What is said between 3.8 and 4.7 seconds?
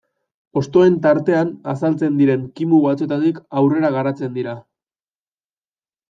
garatzen dira.